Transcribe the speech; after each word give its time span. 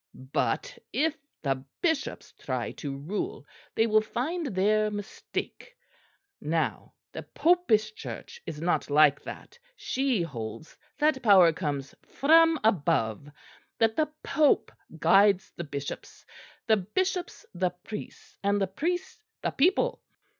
But 0.33 0.79
if 0.91 1.15
the 1.43 1.63
bishops 1.79 2.33
try 2.39 2.71
to 2.71 2.97
rule 2.97 3.45
they 3.75 3.85
will 3.85 4.01
find 4.01 4.47
their 4.47 4.89
mistake. 4.89 5.75
Now 6.41 6.95
the 7.11 7.21
Popish 7.21 7.93
Church 7.93 8.41
is 8.47 8.59
not 8.59 8.89
like 8.89 9.21
that; 9.21 9.59
she 9.75 10.23
holds 10.23 10.75
that 10.97 11.21
power 11.21 11.53
comes 11.53 11.93
from 12.01 12.59
above, 12.63 13.29
that 13.77 13.95
the 13.95 14.11
Pope 14.23 14.71
guides 14.97 15.53
the 15.55 15.63
bishops, 15.65 16.25
the 16.65 16.77
bishops 16.77 17.45
the 17.53 17.69
priests, 17.69 18.37
and 18.43 18.59
the 18.59 18.65
priests 18.65 19.21
the 19.43 19.51
people." 19.51 20.01